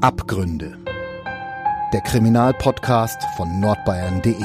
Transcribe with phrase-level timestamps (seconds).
[0.00, 0.78] Abgründe.
[1.92, 4.44] Der Kriminalpodcast von nordbayern.de.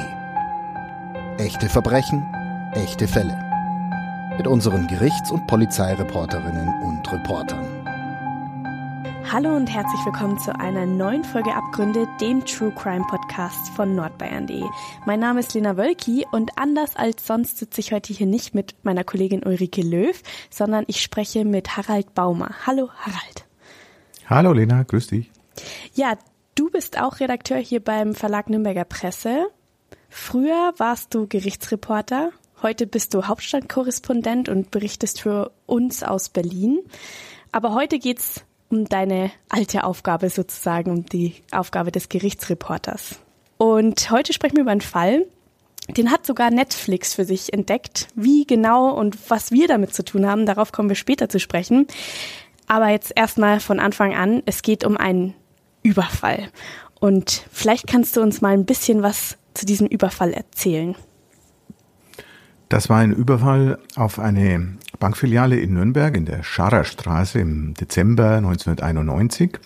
[1.38, 2.26] Echte Verbrechen,
[2.74, 3.38] echte Fälle.
[4.36, 7.64] Mit unseren Gerichts- und Polizeireporterinnen und Reportern.
[9.32, 14.64] Hallo und herzlich willkommen zu einer neuen Folge Abgründe, dem True Crime Podcast von nordbayern.de.
[15.06, 18.74] Mein Name ist Lena Wölki und anders als sonst sitze ich heute hier nicht mit
[18.82, 22.56] meiner Kollegin Ulrike Löw, sondern ich spreche mit Harald Baumer.
[22.66, 23.46] Hallo Harald.
[24.26, 25.30] Hallo Lena, grüß dich.
[25.94, 26.18] Ja,
[26.56, 29.48] du bist auch Redakteur hier beim Verlag Nürnberger Presse.
[30.10, 32.32] Früher warst du Gerichtsreporter,
[32.62, 36.80] heute bist du Hauptstadtkorrespondent und berichtest für uns aus Berlin.
[37.52, 43.20] Aber heute geht's um deine alte Aufgabe sozusagen, um die Aufgabe des Gerichtsreporters.
[43.58, 45.26] Und heute sprechen wir über einen Fall,
[45.90, 48.08] den hat sogar Netflix für sich entdeckt.
[48.16, 51.88] Wie genau und was wir damit zu tun haben, darauf kommen wir später zu sprechen.
[52.68, 55.34] Aber jetzt erstmal von Anfang an, es geht um einen
[55.84, 56.50] Überfall.
[57.00, 60.96] Und vielleicht kannst du uns mal ein bisschen was zu diesem Überfall erzählen.
[62.70, 69.60] Das war ein Überfall auf eine Bankfiliale in Nürnberg in der Scharerstraße im Dezember 1991.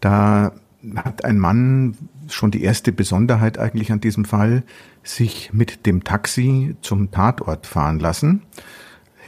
[0.00, 0.52] Da
[0.96, 4.62] hat ein Mann schon die erste Besonderheit eigentlich an diesem Fall,
[5.02, 8.42] sich mit dem Taxi zum Tatort fahren lassen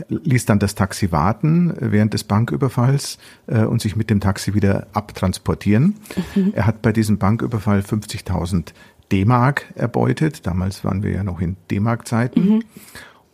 [0.09, 4.87] ließ dann das Taxi warten während des Banküberfalls äh, und sich mit dem Taxi wieder
[4.93, 5.97] abtransportieren.
[6.35, 6.53] Mhm.
[6.55, 8.73] Er hat bei diesem Banküberfall 50.000
[9.13, 10.47] D-Mark erbeutet.
[10.47, 12.41] Damals waren wir ja noch in D-Mark-Zeiten.
[12.41, 12.63] Mhm.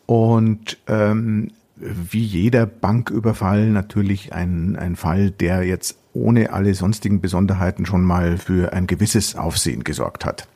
[0.06, 7.86] Und ähm, wie jeder Banküberfall natürlich ein, ein Fall, der jetzt ohne alle sonstigen Besonderheiten
[7.86, 10.46] schon mal für ein gewisses Aufsehen gesorgt hat.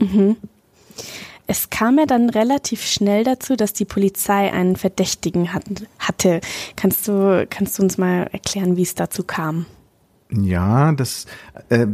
[0.00, 0.36] Mhm.
[1.46, 5.64] Es kam ja dann relativ schnell dazu, dass die Polizei einen Verdächtigen hat,
[5.98, 6.40] hatte.
[6.74, 9.66] Kannst du, kannst du uns mal erklären, wie es dazu kam?
[10.30, 11.26] Ja, das,
[11.68, 11.86] äh,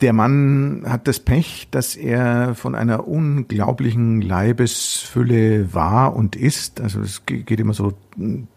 [0.00, 6.80] der Mann hat das Pech, dass er von einer unglaublichen Leibesfülle war und ist.
[6.80, 7.92] Also es geht immer so,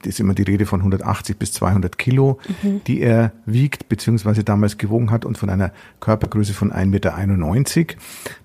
[0.05, 2.81] ist immer die Rede von 180 bis 200 Kilo, mhm.
[2.88, 7.95] die er wiegt beziehungsweise damals gewogen hat und von einer Körpergröße von 1,91 Meter.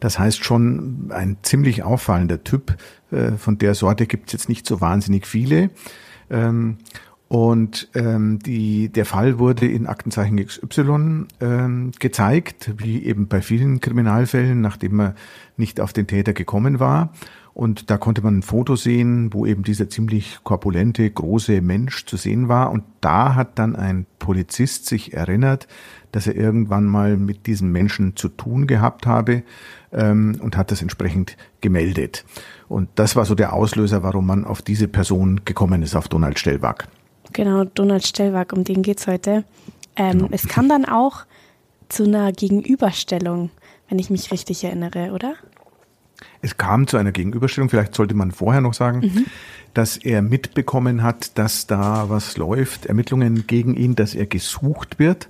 [0.00, 2.76] Das heißt schon ein ziemlich auffallender Typ.
[3.12, 5.70] Äh, von der Sorte gibt es jetzt nicht so wahnsinnig viele.
[6.28, 6.78] Ähm,
[7.28, 13.80] und ähm, die, der Fall wurde in Aktenzeichen XY ähm, gezeigt, wie eben bei vielen
[13.80, 15.14] Kriminalfällen, nachdem man
[15.56, 17.12] nicht auf den Täter gekommen war.
[17.52, 22.16] Und da konnte man ein Foto sehen, wo eben dieser ziemlich korpulente, große Mensch zu
[22.16, 22.70] sehen war.
[22.70, 25.66] Und da hat dann ein Polizist sich erinnert,
[26.12, 29.42] dass er irgendwann mal mit diesem Menschen zu tun gehabt habe
[29.90, 32.24] ähm, und hat das entsprechend gemeldet.
[32.68, 36.38] Und das war so der Auslöser, warum man auf diese Person gekommen ist, auf Donald
[36.38, 36.86] Stellwag.
[37.32, 39.44] Genau, Donald Stellwag, um den geht's heute.
[39.96, 40.28] Ähm, genau.
[40.30, 41.24] Es kam dann auch
[41.88, 43.50] zu einer Gegenüberstellung,
[43.88, 45.34] wenn ich mich richtig erinnere, oder?
[46.40, 49.26] Es kam zu einer Gegenüberstellung, vielleicht sollte man vorher noch sagen, mhm.
[49.74, 55.28] dass er mitbekommen hat, dass da was läuft, Ermittlungen gegen ihn, dass er gesucht wird.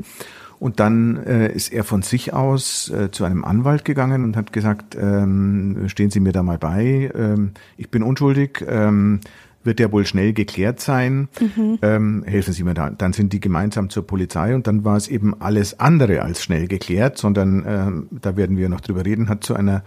[0.59, 4.55] Und dann äh, ist er von sich aus äh, zu einem Anwalt gegangen und hat
[4.55, 9.21] gesagt, ähm, stehen Sie mir da mal bei, ähm, ich bin unschuldig, ähm,
[9.67, 11.29] wird ja wohl schnell geklärt sein.
[11.41, 11.79] Mhm.
[11.83, 12.91] Ähm, helfen Sie mir da.
[12.91, 16.69] Dann sind die gemeinsam zur Polizei und dann war es eben alles andere als schnell
[16.69, 19.83] geklärt, sondern ähm, da werden wir noch drüber reden, hat zu einer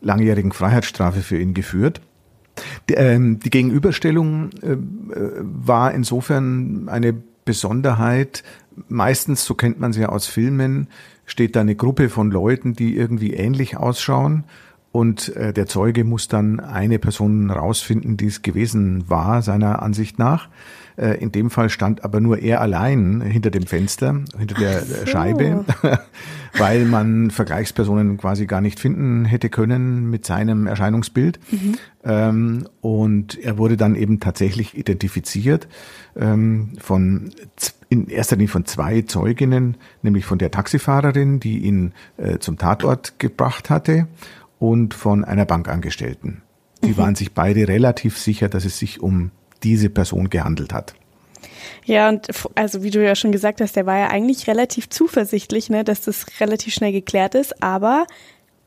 [0.00, 2.00] langjährigen Freiheitsstrafe für ihn geführt.
[2.88, 4.76] Die, ähm, die Gegenüberstellung äh,
[5.40, 7.14] war insofern eine
[7.44, 8.42] Besonderheit.
[8.88, 10.88] Meistens, so kennt man sie ja aus Filmen,
[11.24, 14.44] steht da eine Gruppe von Leuten, die irgendwie ähnlich ausschauen
[14.90, 20.18] und äh, der Zeuge muss dann eine Person rausfinden, die es gewesen war, seiner Ansicht
[20.18, 20.48] nach.
[20.96, 25.06] Äh, in dem Fall stand aber nur er allein hinter dem Fenster, hinter der so.
[25.06, 25.64] Scheibe,
[26.58, 31.38] weil man Vergleichspersonen quasi gar nicht finden hätte können mit seinem Erscheinungsbild.
[31.52, 31.74] Mhm.
[32.04, 35.68] Ähm, und er wurde dann eben tatsächlich identifiziert
[36.16, 37.30] ähm, von
[37.90, 43.18] in erster Linie von zwei Zeuginnen, nämlich von der Taxifahrerin, die ihn äh, zum Tatort
[43.18, 44.08] gebracht hatte
[44.58, 46.42] und von einer Bankangestellten.
[46.82, 46.96] Die mhm.
[46.96, 49.30] waren sich beide relativ sicher, dass es sich um
[49.62, 50.94] diese Person gehandelt hat.
[51.84, 55.70] Ja, und also wie du ja schon gesagt hast, der war ja eigentlich relativ zuversichtlich,
[55.70, 58.06] ne, dass das relativ schnell geklärt ist, aber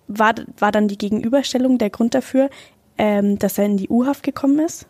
[0.08, 2.50] war, war dann die Gegenüberstellung der Grund dafür,
[2.98, 4.88] ähm, dass er in die U-Haft gekommen ist?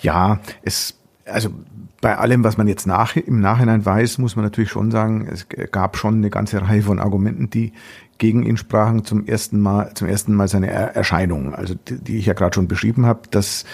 [0.00, 1.50] Ja, es, also
[2.00, 5.46] bei allem, was man jetzt nach, im Nachhinein weiß, muss man natürlich schon sagen, es
[5.72, 7.72] gab schon eine ganze Reihe von Argumenten, die
[8.18, 12.26] gegen ihn sprachen zum ersten Mal, zum ersten Mal seine Erscheinung, also die, die ich
[12.26, 13.64] ja gerade schon beschrieben habe, dass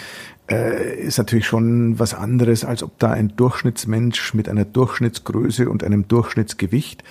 [0.51, 5.85] äh, ist natürlich schon was anderes, als ob da ein Durchschnittsmensch mit einer Durchschnittsgröße und
[5.85, 7.05] einem Durchschnittsgewicht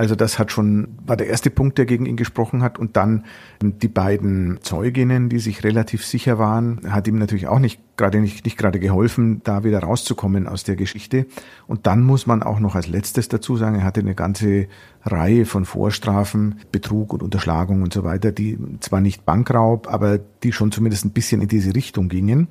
[0.00, 2.78] also das hat schon, war der erste Punkt, der gegen ihn gesprochen hat.
[2.78, 3.26] Und dann
[3.60, 8.46] die beiden Zeuginnen, die sich relativ sicher waren, hat ihm natürlich auch nicht gerade nicht,
[8.46, 11.26] nicht gerade geholfen, da wieder rauszukommen aus der Geschichte.
[11.66, 14.68] Und dann muss man auch noch als letztes dazu sagen, er hatte eine ganze
[15.04, 20.52] Reihe von Vorstrafen, Betrug und Unterschlagung und so weiter, die zwar nicht Bankraub, aber die
[20.52, 22.48] schon zumindest ein bisschen in diese Richtung gingen.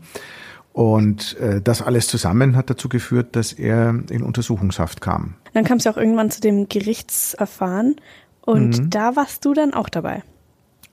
[0.74, 5.36] Und äh, das alles zusammen hat dazu geführt, dass er in Untersuchungshaft kam.
[5.54, 7.96] Dann kam es ja auch irgendwann zu dem Gerichtsverfahren
[8.42, 8.90] und mhm.
[8.90, 10.24] da warst du dann auch dabei.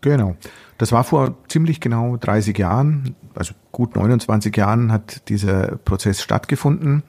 [0.00, 0.36] Genau.
[0.78, 7.02] Das war vor ziemlich genau 30 Jahren, also gut 29 Jahren hat dieser Prozess stattgefunden.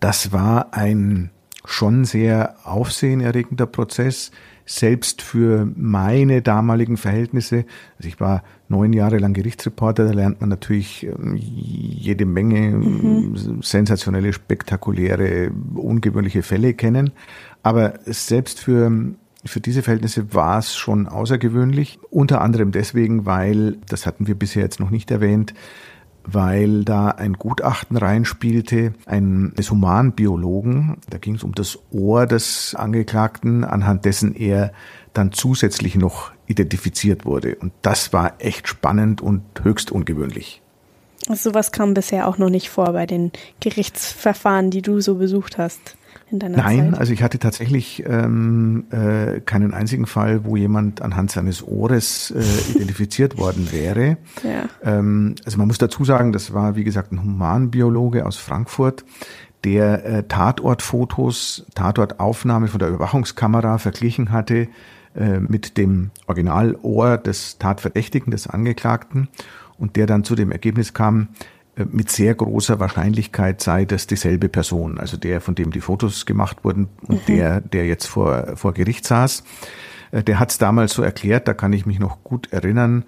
[0.00, 1.30] Das war ein
[1.64, 4.30] schon sehr aufsehenerregender Prozess
[4.64, 7.64] selbst für meine damaligen Verhältnisse,
[7.98, 13.60] also ich war neun Jahre lang Gerichtsreporter, da lernt man natürlich ähm, jede Menge mhm.
[13.60, 17.10] sensationelle, spektakuläre, ungewöhnliche Fälle kennen.
[17.62, 24.06] Aber selbst für für diese Verhältnisse war es schon außergewöhnlich, unter anderem deswegen, weil, das
[24.06, 25.52] hatten wir bisher jetzt noch nicht erwähnt,
[26.24, 30.96] weil da ein Gutachten reinspielte, eines Humanbiologen.
[31.10, 34.72] Da ging es um das Ohr des Angeklagten, anhand dessen er
[35.12, 37.56] dann zusätzlich noch identifiziert wurde.
[37.56, 40.62] Und das war echt spannend und höchst ungewöhnlich.
[41.28, 43.30] Also sowas kam bisher auch noch nicht vor bei den
[43.60, 45.96] Gerichtsverfahren, die du so besucht hast
[46.32, 47.00] in deiner Nein, Zeit?
[47.00, 52.72] also ich hatte tatsächlich ähm, äh, keinen einzigen Fall, wo jemand anhand seines Ohres äh,
[52.72, 54.16] identifiziert worden wäre.
[54.42, 54.64] Ja.
[54.82, 59.04] Ähm, also man muss dazu sagen, das war wie gesagt ein Humanbiologe aus Frankfurt,
[59.62, 64.68] der äh, Tatortfotos, Tatortaufnahme von der Überwachungskamera verglichen hatte
[65.14, 69.28] äh, mit dem Originalohr des Tatverdächtigen, des Angeklagten
[69.78, 71.28] und der dann zu dem Ergebnis kam,
[71.76, 76.64] mit sehr großer Wahrscheinlichkeit sei das dieselbe Person, also der, von dem die Fotos gemacht
[76.64, 77.34] wurden und mhm.
[77.34, 79.42] der, der jetzt vor, vor Gericht saß.
[80.10, 83.04] Äh, der hat es damals so erklärt, da kann ich mich noch gut erinnern,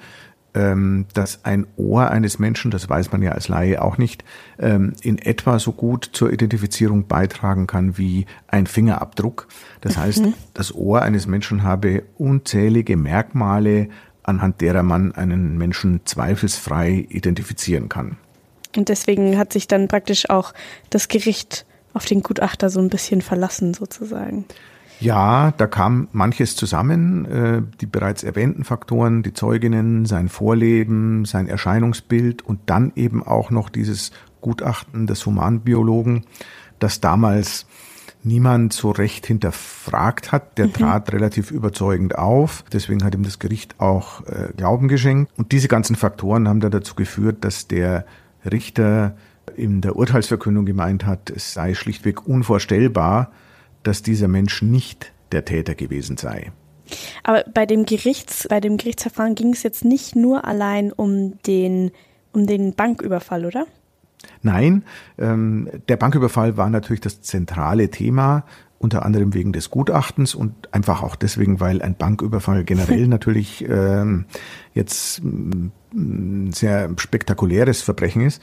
[0.55, 4.25] ähm, dass ein Ohr eines Menschen, das weiß man ja als Laie auch nicht,
[4.59, 9.49] ähm, in etwa so gut zur Identifizierung beitragen kann wie ein Fingerabdruck.
[9.81, 10.35] Das heißt, mhm.
[10.55, 13.89] das Ohr eines Menschen habe unzählige Merkmale,
[14.23, 18.17] anhand derer man einen Menschen zweifelsfrei identifizieren kann.
[18.77, 20.53] Und deswegen hat sich dann praktisch auch
[20.91, 24.45] das Gericht auf den Gutachter so ein bisschen verlassen, sozusagen.
[25.01, 31.49] Ja, da kam manches zusammen, äh, die bereits erwähnten Faktoren, die Zeuginnen, sein Vorleben, sein
[31.49, 36.25] Erscheinungsbild und dann eben auch noch dieses Gutachten des Humanbiologen,
[36.79, 37.67] das damals
[38.23, 40.59] niemand so recht hinterfragt hat.
[40.59, 40.73] Der mhm.
[40.73, 42.65] trat relativ überzeugend auf.
[42.73, 45.31] Deswegen hat ihm das Gericht auch äh, Glauben geschenkt.
[45.37, 48.07] Und diese ganzen Faktoren haben dann dazu geführt, dass der
[48.51, 49.17] Richter
[49.57, 53.31] in der Urteilsverkündung gemeint hat, es sei schlichtweg unvorstellbar,
[53.83, 56.53] dass dieser Mensch nicht der Täter gewesen sei.
[57.23, 61.91] Aber bei dem Gerichts, bei dem Gerichtsverfahren ging es jetzt nicht nur allein um den,
[62.33, 63.67] um den Banküberfall, oder?
[64.43, 64.85] Nein,
[65.19, 68.45] ähm, der Banküberfall war natürlich das zentrale Thema,
[68.79, 74.27] unter anderem wegen des Gutachtens und einfach auch deswegen, weil ein Banküberfall generell natürlich ähm,
[74.75, 75.23] jetzt
[76.53, 78.43] sehr spektakuläres Verbrechen ist.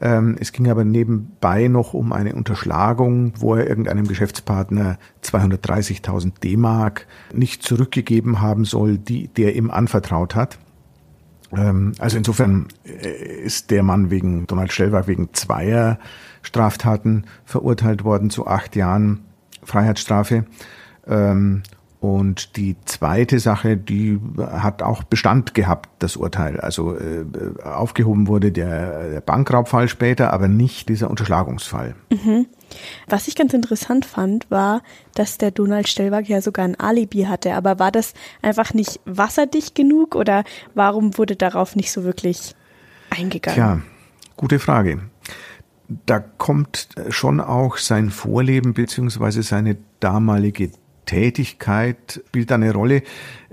[0.00, 7.06] Ähm, es ging aber nebenbei noch um eine Unterschlagung, wo er irgendeinem Geschäftspartner 230.000 D-Mark
[7.32, 10.58] nicht zurückgegeben haben soll, die der ihm anvertraut hat.
[11.52, 15.98] Ähm, also insofern äh, ist der Mann wegen Donald Stellwag wegen zweier
[16.42, 19.24] Straftaten verurteilt worden zu acht Jahren
[19.62, 20.44] Freiheitsstrafe.
[22.02, 26.58] Und die zweite Sache, die hat auch Bestand gehabt, das Urteil.
[26.58, 27.24] Also äh,
[27.62, 31.94] aufgehoben wurde der, der Bankraubfall später, aber nicht dieser Unterschlagungsfall.
[32.10, 32.46] Mhm.
[33.06, 34.82] Was ich ganz interessant fand, war,
[35.14, 37.54] dass der Donald Stellwag ja sogar ein Alibi hatte.
[37.54, 40.42] Aber war das einfach nicht wasserdicht genug oder
[40.74, 42.56] warum wurde darauf nicht so wirklich
[43.10, 43.54] eingegangen?
[43.54, 43.80] Tja,
[44.36, 45.02] gute Frage.
[46.04, 50.72] Da kommt schon auch sein Vorleben beziehungsweise seine damalige
[51.06, 53.02] Tätigkeit spielt eine Rolle.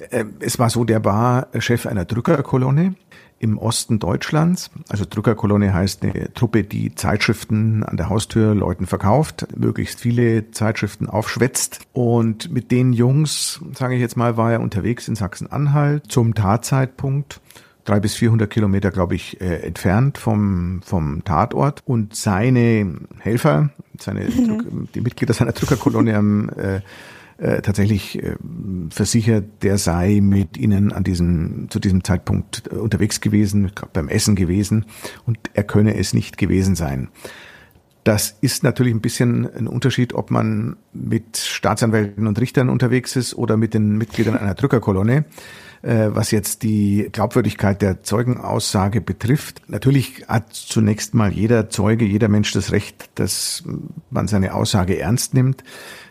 [0.10, 2.96] Äh, es war so, der war Chef einer Drückerkolonne
[3.40, 4.70] im Osten Deutschlands.
[4.90, 11.08] Also Drückerkolonne heißt eine Truppe, die Zeitschriften an der Haustür Leuten verkauft, möglichst viele Zeitschriften
[11.08, 11.80] aufschwätzt.
[11.94, 17.40] Und mit den Jungs, sage ich jetzt mal, war er unterwegs in Sachsen-Anhalt zum Tatzeitpunkt
[17.86, 21.82] drei bis vierhundert Kilometer, glaube ich, äh, entfernt vom, vom Tatort.
[21.86, 24.90] Und seine Helfer, seine, mhm.
[24.94, 26.82] die Mitglieder seiner Drückerkolonne haben äh,
[27.40, 28.36] äh, tatsächlich äh,
[28.90, 34.36] versichert, der sei mit ihnen an diesem, zu diesem Zeitpunkt äh, unterwegs gewesen, beim Essen
[34.36, 34.86] gewesen
[35.26, 37.10] und er könne es nicht gewesen sein.
[38.04, 43.36] Das ist natürlich ein bisschen ein Unterschied, ob man mit Staatsanwälten und Richtern unterwegs ist
[43.36, 45.26] oder mit den Mitgliedern einer Drückerkolonne.
[45.82, 49.62] Äh, was jetzt die Glaubwürdigkeit der Zeugenaussage betrifft.
[49.68, 53.64] Natürlich hat zunächst mal jeder Zeuge, jeder Mensch das Recht, dass
[54.10, 55.64] man seine Aussage ernst nimmt.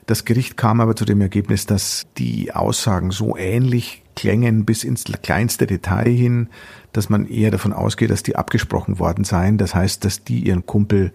[0.06, 5.04] Das Gericht kam aber zu dem Ergebnis, dass die Aussagen so ähnlich klängen bis ins
[5.04, 6.48] kleinste Detail hin,
[6.94, 9.58] dass man eher davon ausgeht, dass die abgesprochen worden seien.
[9.58, 11.12] Das heißt, dass die ihren Kumpel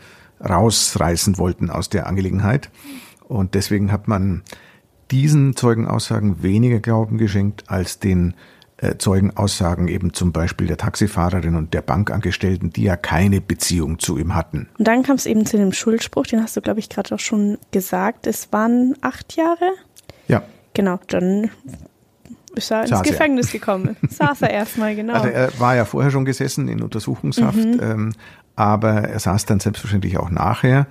[0.48, 2.70] rausreißen wollten aus der Angelegenheit.
[3.28, 4.44] Und deswegen hat man
[5.12, 8.34] diesen Zeugenaussagen weniger Glauben geschenkt als den
[8.78, 14.18] äh, Zeugenaussagen eben zum Beispiel der Taxifahrerin und der Bankangestellten, die ja keine Beziehung zu
[14.18, 14.68] ihm hatten.
[14.78, 17.20] Und dann kam es eben zu dem Schuldspruch, den hast du, glaube ich, gerade auch
[17.20, 18.28] schon gesagt.
[18.28, 19.72] Es waren acht Jahre.
[20.28, 20.44] Ja.
[20.74, 21.50] Genau, dann
[22.56, 23.60] ist er ins Gefängnis er.
[23.60, 23.96] gekommen.
[24.10, 25.14] Saß er erstmal, genau.
[25.14, 27.80] Also er war ja vorher schon gesessen in Untersuchungshaft, mhm.
[27.82, 28.14] ähm,
[28.56, 30.88] aber er saß dann selbstverständlich auch nachher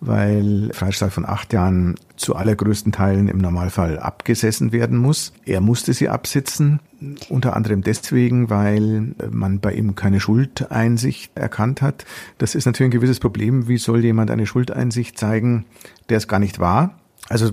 [0.00, 5.32] weil Freistaat von acht Jahren zu allergrößten Teilen im Normalfall abgesessen werden muss.
[5.44, 6.80] Er musste sie absitzen,
[7.28, 12.04] unter anderem deswegen, weil man bei ihm keine Schuldeinsicht erkannt hat.
[12.38, 13.68] Das ist natürlich ein gewisses Problem.
[13.68, 15.66] Wie soll jemand eine Schuldeinsicht zeigen,
[16.08, 16.99] der es gar nicht war?
[17.30, 17.52] Also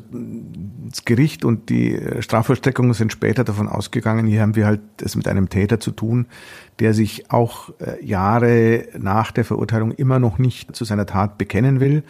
[0.89, 5.27] das Gericht und die Strafvollstreckung sind später davon ausgegangen, hier haben wir halt es mit
[5.27, 6.25] einem Täter zu tun,
[6.79, 11.79] der sich auch äh, Jahre nach der Verurteilung immer noch nicht zu seiner Tat bekennen
[11.79, 12.01] will.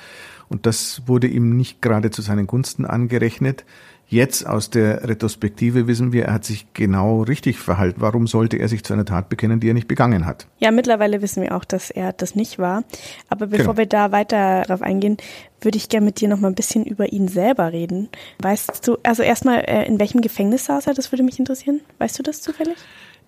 [0.47, 3.65] Und das wurde ihm nicht gerade zu seinen Gunsten angerechnet.
[4.09, 7.99] Jetzt aus der Retrospektive wissen wir, er hat sich genau richtig verhalten.
[7.99, 10.47] Warum sollte er sich zu einer Tat bekennen, die er nicht begangen hat?
[10.59, 12.85] Ja, mittlerweile wissen wir auch, dass er das nicht war.
[13.27, 13.77] Aber bevor genau.
[13.77, 15.17] wir da weiter darauf eingehen,
[15.59, 18.07] würde ich gerne mit dir noch mal ein bisschen über ihn selber reden.
[18.39, 20.93] Weißt du, also erstmal, äh, in welchem Gefängnis saß er?
[20.93, 21.81] Das würde mich interessieren.
[21.97, 22.77] Weißt du das zufällig?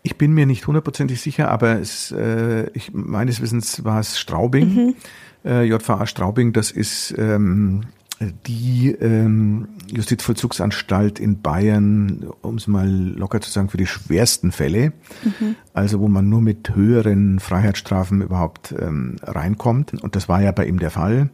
[0.03, 4.73] Ich bin mir nicht hundertprozentig sicher, aber es, äh, ich, meines Wissens war es Straubing,
[4.73, 4.95] mhm.
[5.43, 6.53] äh, JVA Straubing.
[6.53, 7.81] Das ist ähm,
[8.19, 14.93] die ähm, Justizvollzugsanstalt in Bayern, um es mal locker zu sagen, für die schwersten Fälle,
[15.23, 15.55] mhm.
[15.73, 19.93] also wo man nur mit höheren Freiheitsstrafen überhaupt ähm, reinkommt.
[20.03, 21.29] Und das war ja bei ihm der Fall.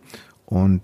[0.47, 0.81] Und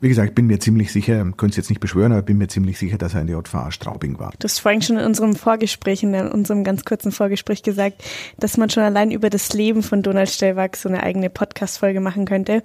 [0.00, 2.48] wie gesagt, ich bin mir ziemlich sicher, könnte es jetzt nicht beschwören, aber bin mir
[2.48, 4.32] ziemlich sicher, dass er in der JVA Straubing war.
[4.38, 8.04] Du hast vorhin schon in unserem Vorgespräch, in unserem ganz kurzen Vorgespräch gesagt,
[8.38, 12.26] dass man schon allein über das Leben von Donald Stellwag so eine eigene Podcast-Folge machen
[12.26, 12.62] könnte.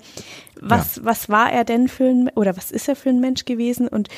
[0.59, 1.05] Was, ja.
[1.05, 4.09] was war er denn für ein, oder was ist er für ein Mensch gewesen und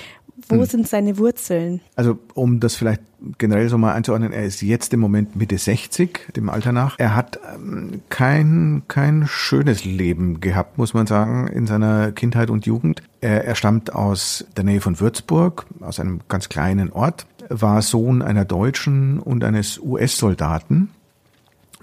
[0.48, 0.66] wo hm.
[0.66, 1.82] sind seine Wurzeln?
[1.96, 3.02] Also, um das vielleicht
[3.38, 7.00] generell so mal einzuordnen, er ist jetzt im Moment Mitte 60, dem Alter nach.
[7.00, 12.66] Er hat ähm, kein, kein schönes Leben gehabt, muss man sagen, in seiner Kindheit und
[12.66, 13.02] Jugend.
[13.20, 18.22] Er, er stammt aus der Nähe von Würzburg, aus einem ganz kleinen Ort, war Sohn
[18.22, 20.90] einer Deutschen und eines US-Soldaten.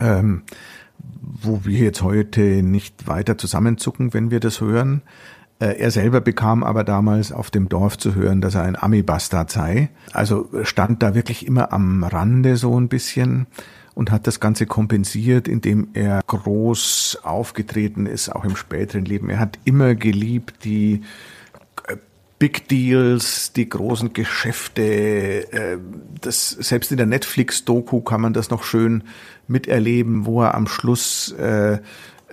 [0.00, 0.42] Ähm,
[1.42, 5.02] wo wir jetzt heute nicht weiter zusammenzucken, wenn wir das hören.
[5.60, 9.50] Äh, er selber bekam aber damals auf dem Dorf zu hören, dass er ein Ami-Bastard
[9.50, 9.90] sei.
[10.12, 13.46] Also stand da wirklich immer am Rande so ein bisschen
[13.94, 19.30] und hat das Ganze kompensiert, indem er groß aufgetreten ist, auch im späteren Leben.
[19.30, 21.02] Er hat immer geliebt die
[21.86, 21.96] äh,
[22.40, 24.82] Big Deals, die großen Geschäfte,
[25.52, 25.78] äh,
[26.20, 29.04] das selbst in der Netflix-Doku kann man das noch schön
[29.46, 31.32] miterleben, wo er am Schluss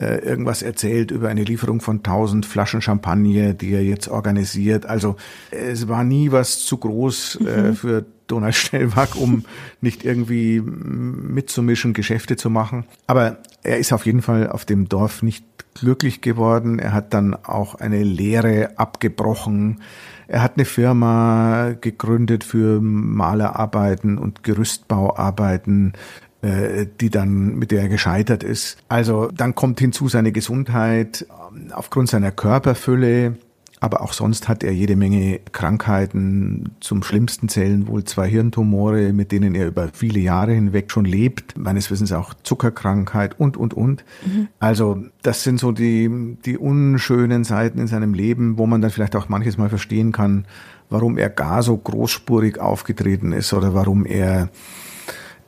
[0.01, 4.85] äh, äh, irgendwas erzählt über eine Lieferung von 1000 Flaschen Champagner, die er jetzt organisiert.
[4.85, 5.15] Also
[5.51, 7.75] es war nie was zu groß äh, mhm.
[7.75, 9.45] für Donald Stellwag, um
[9.79, 12.85] nicht irgendwie mitzumischen, Geschäfte zu machen.
[13.05, 16.79] Aber er ist auf jeden Fall auf dem Dorf nicht glücklich geworden.
[16.79, 19.81] Er hat dann auch eine Lehre abgebrochen.
[20.27, 25.93] Er hat eine Firma gegründet für Malerarbeiten und Gerüstbauarbeiten
[26.41, 28.77] äh, die dann, mit der er gescheitert ist.
[28.89, 33.35] Also dann kommt hinzu seine Gesundheit ähm, aufgrund seiner Körperfülle.
[33.83, 36.75] Aber auch sonst hat er jede Menge Krankheiten.
[36.81, 41.57] Zum schlimmsten zählen wohl zwei Hirntumore, mit denen er über viele Jahre hinweg schon lebt.
[41.57, 44.05] Meines Wissens auch Zuckerkrankheit und, und, und.
[44.23, 44.49] Mhm.
[44.59, 49.15] Also das sind so die, die unschönen Seiten in seinem Leben, wo man dann vielleicht
[49.15, 50.45] auch manches Mal verstehen kann,
[50.91, 54.49] warum er gar so großspurig aufgetreten ist oder warum er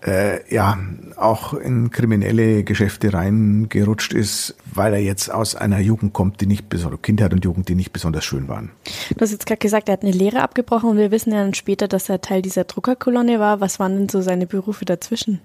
[0.06, 0.78] äh, ja
[1.16, 6.70] auch in kriminelle Geschäfte reingerutscht ist, weil er jetzt aus einer Jugend kommt, die nicht
[6.70, 8.72] besonders Kindheit und Jugend, die nicht besonders schön waren.
[9.16, 11.54] Du hast jetzt gerade gesagt, er hat eine Lehre abgebrochen und wir wissen ja dann
[11.54, 13.62] später, dass er Teil dieser Druckerkolonne war.
[13.62, 15.40] Was waren denn so seine Berufe dazwischen?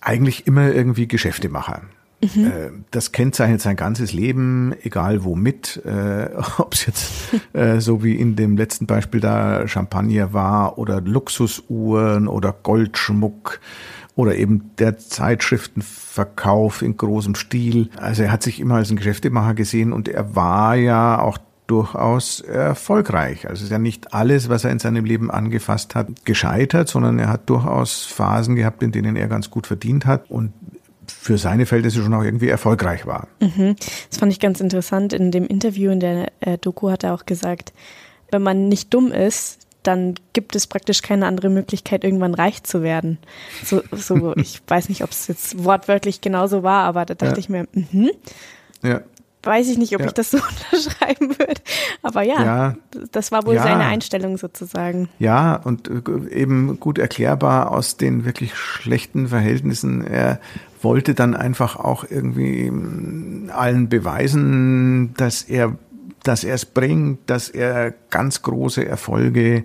[0.00, 1.82] Eigentlich immer irgendwie Geschäftemacher.
[2.34, 2.46] Mhm.
[2.46, 6.28] Äh, das kennzeichnet sein ganzes Leben, egal womit, äh,
[6.58, 7.12] ob es jetzt
[7.52, 13.60] äh, so wie in dem letzten Beispiel da Champagner war oder Luxusuhren oder Goldschmuck
[14.16, 17.90] oder eben der Zeitschriftenverkauf in großem Stil.
[17.96, 22.40] Also er hat sich immer als ein Geschäftemacher gesehen und er war ja auch durchaus
[22.40, 23.48] erfolgreich.
[23.48, 27.18] Also es ist ja nicht alles, was er in seinem Leben angefasst hat, gescheitert, sondern
[27.18, 30.52] er hat durchaus Phasen gehabt, in denen er ganz gut verdient hat und
[31.24, 33.28] für seine Verhältnisse schon auch irgendwie erfolgreich war.
[33.40, 33.76] Mhm.
[34.10, 35.14] Das fand ich ganz interessant.
[35.14, 37.72] In dem Interview in der äh, Doku hat er auch gesagt,
[38.30, 42.82] wenn man nicht dumm ist, dann gibt es praktisch keine andere Möglichkeit, irgendwann reich zu
[42.82, 43.16] werden.
[43.64, 47.38] So, so ich weiß nicht, ob es jetzt wortwörtlich genauso war, aber da dachte ja.
[47.38, 48.10] ich mir, mhm.
[48.82, 49.00] Ja.
[49.42, 50.06] Weiß ich nicht, ob ja.
[50.08, 50.38] ich das so
[50.72, 51.60] unterschreiben würde.
[52.02, 52.76] Aber ja,
[53.12, 55.08] das war wohl seine Einstellung sozusagen.
[55.18, 60.06] Ja, und äh, eben gut erklärbar aus den wirklich schlechten Verhältnissen.
[60.06, 60.38] Er
[60.84, 65.76] wollte dann einfach auch irgendwie mm, allen beweisen, dass er
[66.22, 69.64] dass er es bringt, dass er ganz große Erfolge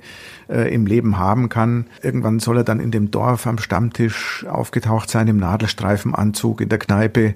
[0.49, 1.87] äh, im Leben haben kann.
[2.03, 6.79] Irgendwann soll er dann in dem Dorf am Stammtisch aufgetaucht sein, im Nadelstreifenanzug in der
[6.79, 7.33] Kneipe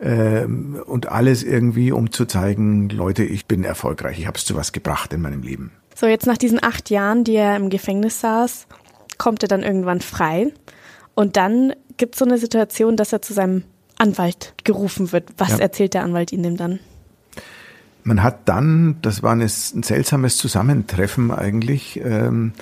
[0.00, 4.54] äh, und alles irgendwie, um zu zeigen, Leute, ich bin erfolgreich, ich habe es zu
[4.54, 5.72] was gebracht in meinem Leben.
[5.94, 8.66] So, jetzt nach diesen acht Jahren, die er im Gefängnis saß,
[9.16, 10.52] kommt er dann irgendwann frei.
[11.14, 13.64] Und dann gibt es so eine Situation, dass er zu seinem
[13.98, 15.28] Anwalt gerufen wird.
[15.36, 15.58] Was ja.
[15.58, 16.78] erzählt der Anwalt Ihnen dann?
[18.04, 22.52] Man hat dann, das war ein, ein seltsames Zusammentreffen eigentlich, ähm,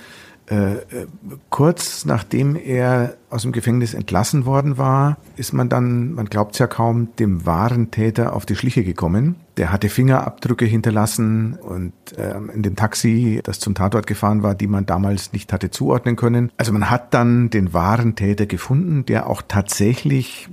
[0.49, 1.07] äh, äh,
[1.51, 6.59] kurz nachdem er aus dem Gefängnis entlassen worden war, ist man dann, man glaubt es
[6.59, 9.37] ja kaum, dem wahren Täter auf die Schliche gekommen.
[9.57, 14.67] Der hatte Fingerabdrücke hinterlassen und äh, in dem Taxi, das zum Tatort gefahren war, die
[14.67, 16.53] man damals nicht hatte zuordnen können.
[16.59, 20.49] Also man hat dann den wahren Täter gefunden, der auch tatsächlich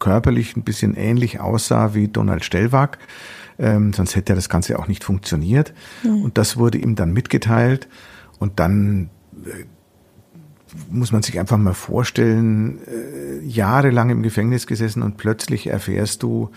[0.00, 2.98] körperlich ein bisschen ähnlich aussah wie Donald Stellwag
[3.58, 5.72] ähm, sonst hätte das Ganze auch nicht funktioniert.
[6.02, 6.22] Mhm.
[6.22, 7.88] Und das wurde ihm dann mitgeteilt.
[8.38, 9.10] Und dann
[9.44, 9.64] äh,
[10.90, 16.50] muss man sich einfach mal vorstellen, äh, jahrelang im Gefängnis gesessen und plötzlich erfährst du,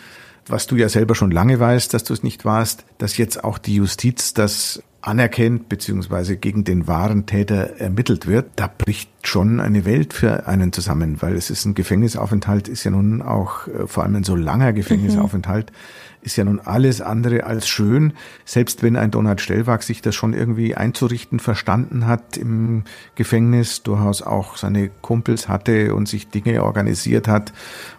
[0.50, 3.58] was du ja selber schon lange weißt, dass du es nicht warst, dass jetzt auch
[3.58, 9.86] die Justiz das anerkennt beziehungsweise gegen den wahren Täter ermittelt wird, da bricht schon eine
[9.86, 14.04] Welt für einen zusammen, weil es ist ein Gefängnisaufenthalt, ist ja nun auch äh, vor
[14.04, 15.72] allem ein so langer Gefängnisaufenthalt.
[15.72, 18.14] Mhm ist ja nun alles andere als schön.
[18.46, 22.84] Selbst wenn ein Donald Stellwag sich das schon irgendwie einzurichten verstanden hat im
[23.16, 27.54] Gefängnis, durchaus auch seine Kumpels hatte und sich Dinge organisiert hat,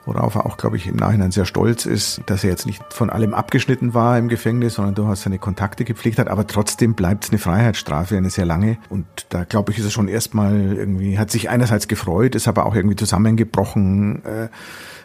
[0.05, 3.11] worauf er auch, glaube ich, im Nachhinein sehr stolz ist, dass er jetzt nicht von
[3.11, 6.29] allem abgeschnitten war im Gefängnis, sondern durchaus seine Kontakte gepflegt hat.
[6.29, 8.79] Aber trotzdem bleibt es eine Freiheitsstrafe, eine sehr lange.
[8.91, 12.67] Und da, glaube ich, ist er schon erstmal irgendwie, hat sich einerseits gefreut, ist aber
[12.67, 14.25] auch irgendwie zusammengebrochen.
[14.25, 14.49] Äh,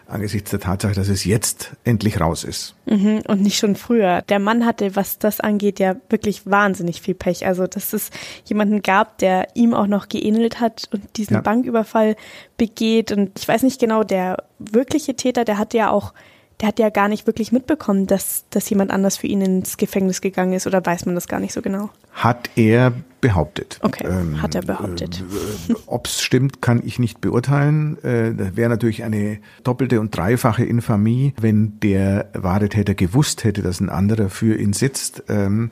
[0.08, 2.76] angesichts der Tatsache, dass es jetzt endlich raus ist.
[2.86, 4.22] Mhm, und nicht schon früher.
[4.24, 7.46] Der Mann hatte, was das angeht, ja wirklich wahnsinnig viel Pech.
[7.46, 8.12] Also, dass es
[8.46, 11.42] jemanden gab, der ihm auch noch geähnelt hat und diesen ja.
[11.42, 12.16] Banküberfall
[12.58, 13.12] begeht.
[13.12, 16.14] Und ich weiß nicht genau, der wirkliche Täter, der hat ja auch
[16.62, 20.22] der hat ja gar nicht wirklich mitbekommen, dass, dass jemand anders für ihn ins Gefängnis
[20.22, 21.90] gegangen ist oder weiß man das gar nicht so genau?
[22.12, 23.80] Hat er behauptet.
[23.82, 25.24] Okay, ähm, hat er behauptet.
[25.70, 27.98] Äh, Ob es stimmt, kann ich nicht beurteilen.
[28.04, 33.62] Äh, das wäre natürlich eine doppelte und dreifache Infamie, wenn der wahre Täter gewusst hätte,
[33.62, 35.24] dass ein anderer für ihn sitzt.
[35.30, 35.72] Ähm,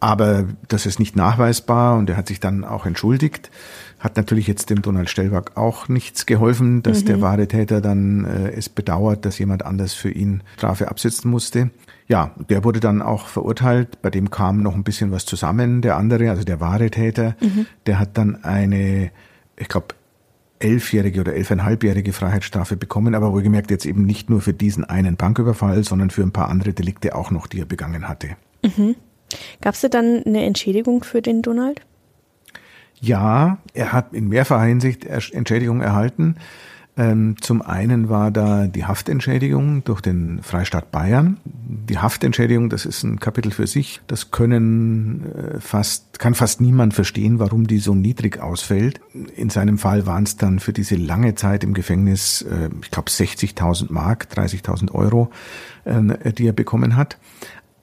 [0.00, 3.50] aber das ist nicht nachweisbar und er hat sich dann auch entschuldigt.
[3.98, 7.06] Hat natürlich jetzt dem Donald Stellwag auch nichts geholfen, dass mhm.
[7.06, 11.70] der wahre Täter dann äh, es bedauert, dass jemand anders für ihn Strafe absitzen musste.
[12.08, 14.00] Ja, der wurde dann auch verurteilt.
[14.00, 15.82] Bei dem kam noch ein bisschen was zusammen.
[15.82, 17.66] Der andere, also der wahre Täter, mhm.
[17.86, 19.10] der hat dann eine,
[19.56, 19.88] ich glaube,
[20.60, 25.84] elfjährige oder elfeinhalbjährige Freiheitsstrafe bekommen, aber wohlgemerkt jetzt eben nicht nur für diesen einen Banküberfall,
[25.84, 28.30] sondern für ein paar andere Delikte auch noch, die er begangen hatte.
[28.64, 28.94] Mhm.
[29.60, 31.80] Gab es dann eine Entschädigung für den Donald?
[33.00, 36.36] Ja, er hat in mehrfacher Hinsicht Entschädigung erhalten.
[36.96, 41.38] Ähm, zum einen war da die Haftentschädigung durch den Freistaat Bayern.
[41.44, 44.02] Die Haftentschädigung, das ist ein Kapitel für sich.
[44.06, 49.00] Das können äh, fast, kann fast niemand verstehen, warum die so niedrig ausfällt.
[49.34, 53.08] In seinem Fall waren es dann für diese lange Zeit im Gefängnis, äh, ich glaube
[53.08, 55.30] 60.000 Mark, 30.000 Euro,
[55.84, 57.16] äh, die er bekommen hat.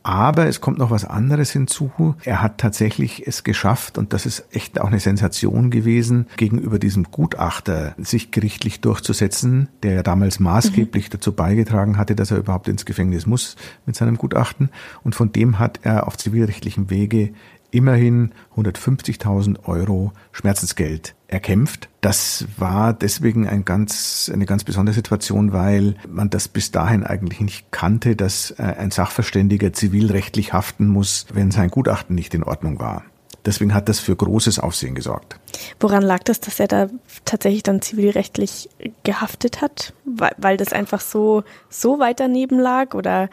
[0.08, 2.16] Aber es kommt noch was anderes hinzu.
[2.24, 7.12] Er hat tatsächlich es geschafft, und das ist echt auch eine Sensation gewesen, gegenüber diesem
[7.12, 11.12] Gutachter sich gerichtlich durchzusetzen, der ja damals maßgeblich mhm.
[11.12, 14.70] dazu beigetragen hatte, dass er überhaupt ins Gefängnis muss mit seinem Gutachten.
[15.04, 17.34] Und von dem hat er auf zivilrechtlichem Wege
[17.72, 21.90] immerhin 150.000 Euro Schmerzensgeld erkämpft.
[22.02, 27.42] Das war deswegen ein ganz, eine ganz besondere Situation, weil man das bis dahin eigentlich
[27.42, 32.80] nicht kannte, dass äh, ein Sachverständiger zivilrechtlich haften muss, wenn sein Gutachten nicht in Ordnung
[32.80, 33.04] war.
[33.46, 35.40] Deswegen hat das für großes Aufsehen gesorgt.
[35.80, 36.90] Woran lag das, dass er da
[37.24, 38.70] tatsächlich dann zivilrechtlich
[39.04, 39.94] gehaftet hat?
[40.04, 43.30] Weil, weil das einfach so, so weit daneben lag oder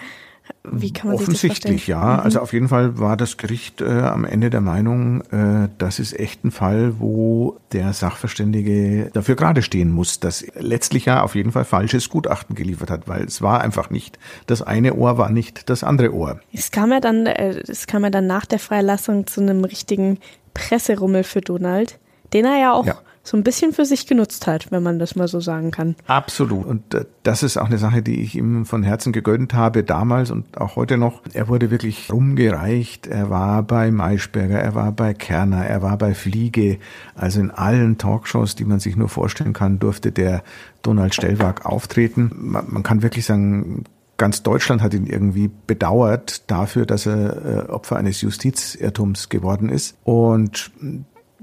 [0.71, 1.99] wie kann man Offensichtlich, sich das ja.
[1.99, 2.21] Mhm.
[2.21, 6.19] Also auf jeden Fall war das Gericht äh, am Ende der Meinung, äh, das ist
[6.19, 11.53] echt ein Fall, wo der Sachverständige dafür gerade stehen muss, dass letztlich ja auf jeden
[11.53, 15.69] Fall falsches Gutachten geliefert hat, weil es war einfach nicht, das eine Ohr war nicht
[15.69, 16.41] das andere Ohr.
[16.53, 20.19] Es kam ja dann, äh, es kam ja dann nach der Freilassung zu einem richtigen
[20.55, 21.99] Presserummel für Donald,
[22.33, 25.17] den er ja auch ja so ein bisschen für sich genutzt hat, wenn man das
[25.17, 25.97] mal so sagen kann.
[26.07, 26.67] Absolut.
[26.67, 30.31] Und äh, das ist auch eine Sache, die ich ihm von Herzen gegönnt habe, damals
[30.31, 31.23] und auch heute noch.
[31.33, 33.07] Er wurde wirklich rumgereicht.
[33.07, 36.79] Er war bei Maischberger, er war bei Kerner, er war bei Fliege.
[37.15, 40.45] Also in allen Talkshows, die man sich nur vorstellen kann, durfte der
[40.83, 42.31] Donald Stellwag auftreten.
[42.37, 43.85] Man, man kann wirklich sagen,
[44.19, 49.97] ganz Deutschland hat ihn irgendwie bedauert dafür, dass er äh, Opfer eines Justizirrtums geworden ist.
[50.05, 50.71] Und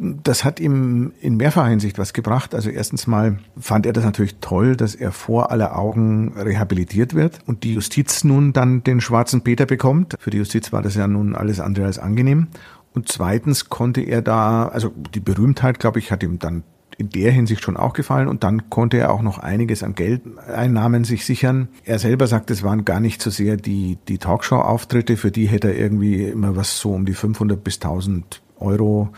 [0.01, 2.55] das hat ihm in mehrfacher Hinsicht was gebracht.
[2.55, 7.39] Also erstens mal fand er das natürlich toll, dass er vor aller Augen rehabilitiert wird
[7.45, 10.15] und die Justiz nun dann den schwarzen Peter bekommt.
[10.19, 12.47] Für die Justiz war das ja nun alles andere als angenehm.
[12.93, 16.63] Und zweitens konnte er da, also die Berühmtheit, glaube ich, hat ihm dann
[16.97, 21.03] in der Hinsicht schon auch gefallen und dann konnte er auch noch einiges an Geldeinnahmen
[21.03, 21.69] sich sichern.
[21.85, 25.69] Er selber sagt, es waren gar nicht so sehr die, die Talkshow-Auftritte, für die hätte
[25.69, 29.09] er irgendwie immer was so um die 500 bis 1000 Euro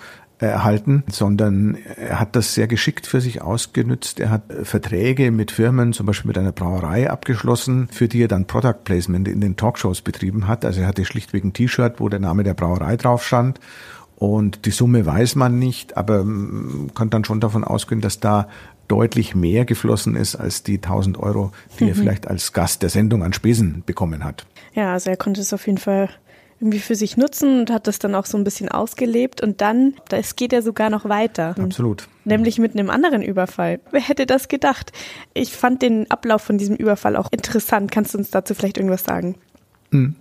[0.46, 4.20] erhalten, sondern er hat das sehr geschickt für sich ausgenützt.
[4.20, 8.46] Er hat Verträge mit Firmen, zum Beispiel mit einer Brauerei abgeschlossen, für die er dann
[8.46, 10.66] Product Placement in den Talkshows betrieben hat.
[10.66, 13.60] Also er hatte schlichtweg ein T-Shirt, wo der Name der Brauerei drauf stand.
[14.16, 18.48] Und die Summe weiß man nicht, aber man kann dann schon davon ausgehen, dass da
[18.88, 21.90] deutlich mehr geflossen ist als die 1000 Euro, die mhm.
[21.90, 24.46] er vielleicht als Gast der Sendung an Spesen bekommen hat.
[24.74, 26.10] Ja, also er konnte es auf jeden Fall
[26.64, 29.42] irgendwie für sich nutzen und hat das dann auch so ein bisschen ausgelebt.
[29.42, 31.56] Und dann, es geht ja sogar noch weiter.
[31.60, 32.08] Absolut.
[32.24, 33.82] Nämlich mit einem anderen Überfall.
[33.92, 34.94] Wer hätte das gedacht?
[35.34, 37.92] Ich fand den Ablauf von diesem Überfall auch interessant.
[37.92, 39.36] Kannst du uns dazu vielleicht irgendwas sagen?
[39.92, 40.16] Hm.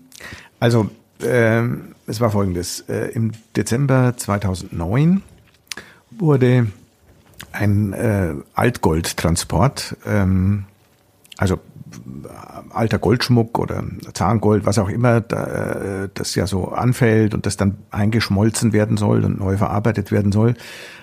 [0.58, 1.62] Also, äh,
[2.08, 2.80] es war folgendes.
[2.88, 5.22] Äh, Im Dezember 2009
[6.10, 6.66] wurde
[7.52, 10.64] ein äh, Altgoldtransport, ähm,
[11.36, 11.60] also
[12.70, 13.82] alter Goldschmuck oder
[14.14, 19.24] Zahngold, was auch immer, da, das ja so anfällt und das dann eingeschmolzen werden soll
[19.24, 20.54] und neu verarbeitet werden soll.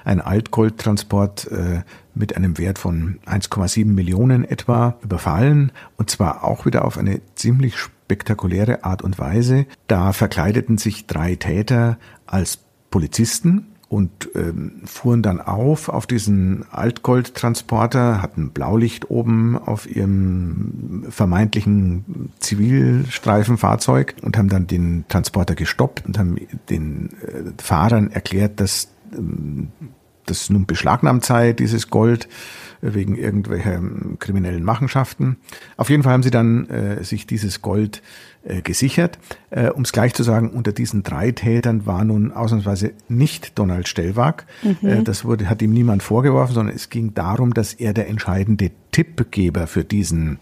[0.04, 1.82] Ein Altgoldtransport äh,
[2.14, 7.78] mit einem Wert von 1,7 Millionen etwa überfallen und zwar auch wieder auf eine ziemlich
[7.78, 9.66] spektakuläre Art und Weise.
[9.88, 12.60] Da verkleideten sich drei Täter als
[12.92, 22.32] Polizisten und ähm, fuhren dann auf auf diesen Altgoldtransporter, hatten Blaulicht oben auf ihrem vermeintlichen
[22.40, 26.38] Zivilstreifenfahrzeug und haben dann den Transporter gestoppt und haben
[26.70, 29.70] den äh, Fahrern erklärt, dass ähm,
[30.30, 32.28] das nun beschlagnahmt sei, dieses Gold,
[32.82, 35.38] äh, wegen irgendwelcher ähm, kriminellen Machenschaften.
[35.78, 38.02] Auf jeden Fall haben sie dann äh, sich dieses Gold
[38.64, 39.20] gesichert.
[39.50, 43.88] Äh, um es gleich zu sagen, unter diesen drei Tätern war nun ausnahmsweise nicht Donald
[43.88, 44.46] Stellwag.
[44.64, 44.88] Mhm.
[44.88, 48.72] Äh, das wurde, hat ihm niemand vorgeworfen, sondern es ging darum, dass er der entscheidende
[48.92, 50.40] Tippgeber für diesen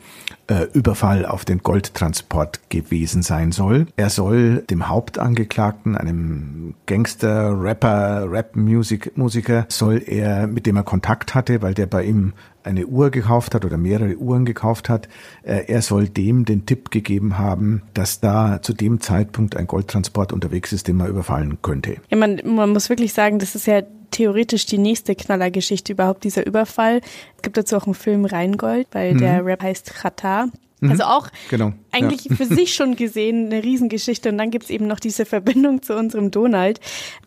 [0.48, 3.88] äh, Überfall auf den Goldtransport gewesen sein soll.
[3.98, 11.62] Er soll dem Hauptangeklagten, einem Gangster, Rapper, Rap-Musiker, soll er, mit dem er Kontakt hatte,
[11.62, 12.34] weil der bei ihm
[12.68, 15.08] eine Uhr gekauft hat oder mehrere Uhren gekauft hat,
[15.44, 20.34] äh, er soll dem den Tipp gegeben haben, dass da zu dem Zeitpunkt ein Goldtransport
[20.34, 21.98] unterwegs ist, den man überfallen könnte.
[22.10, 26.46] Ja, man, man muss wirklich sagen, das ist ja theoretisch die nächste Knallergeschichte überhaupt, dieser
[26.46, 27.02] Überfall.
[27.36, 29.20] Es gibt dazu auch einen Film Rheingold, weil mhm.
[29.20, 30.50] der Rap heißt Chata.
[30.80, 30.92] Mhm.
[30.92, 31.74] Also auch genau.
[31.92, 32.36] eigentlich ja.
[32.36, 34.30] für sich schon gesehen eine Riesengeschichte.
[34.30, 36.80] Und dann gibt's eben noch diese Verbindung zu unserem Donald.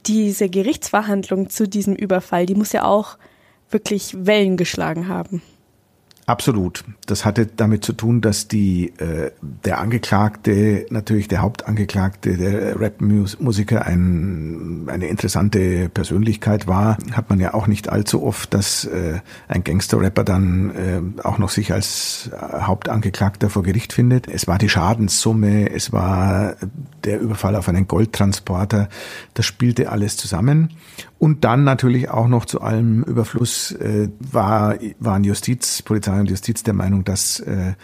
[0.06, 3.18] Diese Gerichtsverhandlung zu diesem Überfall, die muss ja auch
[3.70, 5.42] wirklich Wellen geschlagen haben.
[6.30, 6.84] Absolut.
[7.06, 13.84] Das hatte damit zu tun, dass die äh, der Angeklagte, natürlich der Hauptangeklagte, der Rap-Musiker,
[13.84, 16.98] ein, eine interessante Persönlichkeit war.
[17.10, 21.50] Hat man ja auch nicht allzu oft, dass äh, ein Gangster-Rapper dann äh, auch noch
[21.50, 24.28] sich als Hauptangeklagter vor Gericht findet.
[24.28, 26.54] Es war die Schadenssumme, es war
[27.02, 28.88] der Überfall auf einen Goldtransporter.
[29.34, 30.74] Das spielte alles zusammen.
[31.20, 36.62] Und dann natürlich auch noch zu allem Überfluss äh, war, waren Justiz, Polizei und Justiz
[36.62, 37.74] der Meinung, dass äh,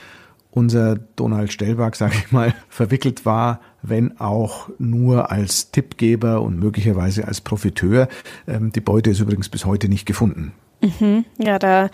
[0.50, 7.28] unser Donald Stellberg, sage ich mal, verwickelt war, wenn auch nur als Tippgeber und möglicherweise
[7.28, 8.08] als Profiteur.
[8.48, 10.52] Ähm, die Beute ist übrigens bis heute nicht gefunden.
[10.80, 11.26] Mhm.
[11.36, 11.90] Ja, da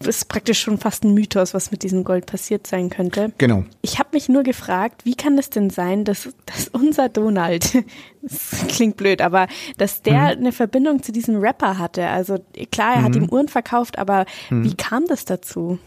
[0.00, 3.32] ist praktisch schon fast ein Mythos, was mit diesem Gold passiert sein könnte.
[3.38, 3.64] Genau.
[3.82, 7.84] Ich habe mich nur gefragt, wie kann es denn sein, dass, dass unser Donald,
[8.22, 10.40] das klingt blöd, aber dass der mhm.
[10.40, 12.08] eine Verbindung zu diesem Rapper hatte.
[12.08, 12.38] Also
[12.70, 13.04] klar, er mhm.
[13.04, 14.64] hat ihm Uhren verkauft, aber mhm.
[14.64, 15.78] wie kam das dazu?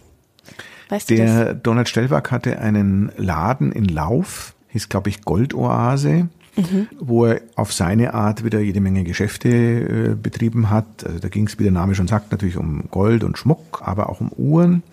[0.89, 6.87] Weißt der Donald Stellwag hatte einen Laden in Lauf, hieß glaube ich Goldoase mhm.
[6.99, 11.05] wo er auf seine Art wieder jede Menge Geschäfte äh, betrieben hat.
[11.05, 14.09] Also da ging es, wie der Name schon sagt, natürlich um Gold und Schmuck, aber
[14.09, 14.83] auch um Uhren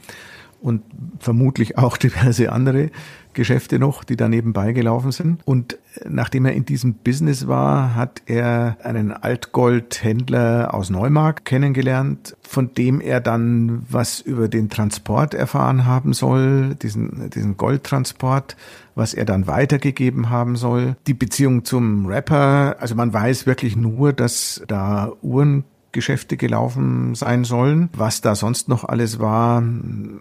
[0.67, 0.83] und
[1.21, 2.91] vermutlich auch diverse andere
[3.35, 5.41] Geschäfte noch, die da nebenbei gelaufen sind.
[5.45, 12.75] Und nachdem er in diesem Business war, hat er einen Altgoldhändler aus Neumarkt kennengelernt, von
[12.75, 18.57] dem er dann was über den Transport erfahren haben soll, diesen, diesen Goldtransport,
[18.97, 20.97] was er dann weitergegeben haben soll.
[21.07, 25.63] Die Beziehung zum Rapper, also man weiß wirklich nur, dass da Uhren
[25.97, 27.89] Geschäfte gelaufen sein sollen.
[27.97, 29.63] Was da sonst noch alles war,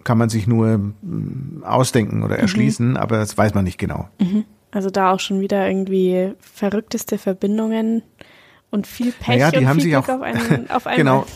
[0.02, 2.40] kann man sich nur mm, ausdenken oder mhm.
[2.42, 2.96] erschließen, mhm.
[2.96, 4.08] aber das weiß man nicht genau.
[4.18, 4.44] Mhm.
[4.72, 8.02] Also da auch schon wieder irgendwie verrückteste Verbindungen
[8.70, 10.96] und viel Pech naja, die und haben viel sich Glück auch, auf, einen, auf einmal.
[10.96, 11.26] Genau,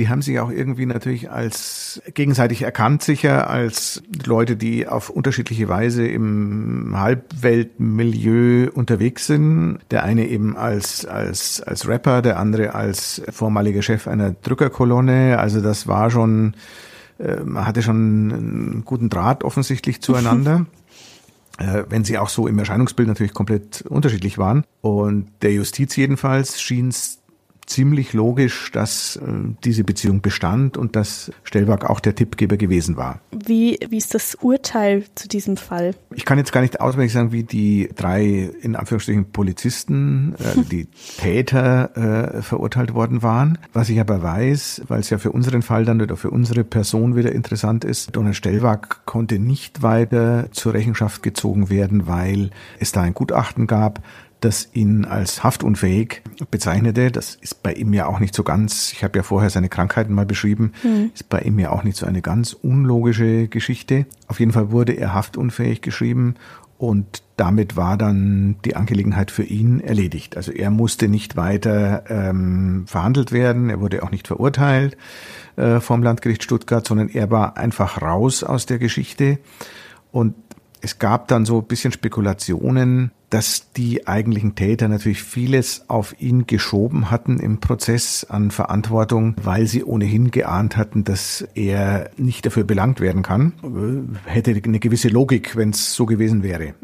[0.00, 5.68] die haben sich auch irgendwie natürlich als gegenseitig erkannt sicher, als Leute, die auf unterschiedliche
[5.68, 9.80] Weise im Halbweltmilieu unterwegs sind.
[9.90, 15.38] Der eine eben als, als, als Rapper, der andere als vormaliger Chef einer Drückerkolonne.
[15.38, 16.54] Also das war schon,
[17.18, 20.64] äh, man hatte schon einen guten Draht offensichtlich zueinander.
[21.58, 24.64] Äh, wenn sie auch so im Erscheinungsbild natürlich komplett unterschiedlich waren.
[24.80, 27.19] Und der Justiz jedenfalls schien es
[27.70, 29.20] ziemlich logisch, dass äh,
[29.64, 33.20] diese Beziehung bestand und dass Stellwag auch der Tippgeber gewesen war.
[33.30, 35.94] Wie, wie ist das Urteil zu diesem Fall?
[36.14, 40.88] Ich kann jetzt gar nicht auswendig sagen, wie die drei, in Anführungsstrichen, Polizisten, äh, die
[41.18, 43.58] Täter äh, verurteilt worden waren.
[43.72, 47.14] Was ich aber weiß, weil es ja für unseren Fall dann oder für unsere Person
[47.14, 53.02] wieder interessant ist, Donald Stellwag konnte nicht weiter zur Rechenschaft gezogen werden, weil es da
[53.02, 54.02] ein Gutachten gab,
[54.40, 57.10] das ihn als haftunfähig bezeichnete.
[57.10, 60.14] Das ist bei ihm ja auch nicht so ganz, ich habe ja vorher seine Krankheiten
[60.14, 61.10] mal beschrieben, mhm.
[61.14, 64.06] ist bei ihm ja auch nicht so eine ganz unlogische Geschichte.
[64.28, 66.36] Auf jeden Fall wurde er haftunfähig geschrieben
[66.78, 70.38] und damit war dann die Angelegenheit für ihn erledigt.
[70.38, 74.96] Also er musste nicht weiter ähm, verhandelt werden, er wurde auch nicht verurteilt
[75.56, 79.38] äh, vom Landgericht Stuttgart, sondern er war einfach raus aus der Geschichte.
[80.10, 80.34] Und
[80.80, 86.46] es gab dann so ein bisschen Spekulationen, dass die eigentlichen Täter natürlich vieles auf ihn
[86.46, 92.64] geschoben hatten im Prozess an Verantwortung, weil sie ohnehin geahnt hatten, dass er nicht dafür
[92.64, 94.18] belangt werden kann.
[94.24, 96.74] Hätte eine gewisse Logik, wenn es so gewesen wäre.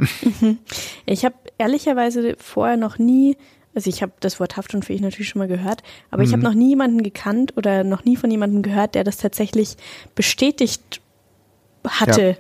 [1.05, 3.37] Ich habe ehrlicherweise vorher noch nie
[3.75, 6.27] also ich habe das Wort haftunfähig natürlich schon mal gehört, aber mhm.
[6.27, 9.77] ich habe noch nie jemanden gekannt oder noch nie von jemandem gehört, der das tatsächlich
[10.15, 11.03] bestätigt
[11.87, 12.29] hatte.
[12.29, 12.37] Ja.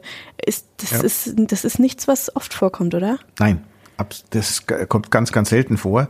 [0.47, 1.01] Ist, das, ja.
[1.03, 3.19] ist, das ist nichts, was oft vorkommt, oder?
[3.39, 3.63] Nein,
[4.31, 6.09] das kommt ganz, ganz selten vor.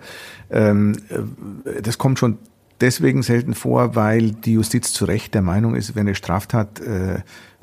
[0.50, 2.38] Ähm, äh, das kommt schon
[2.80, 7.20] deswegen selten vor, weil die Justiz zu Recht der Meinung ist, wenn eine Straftat äh,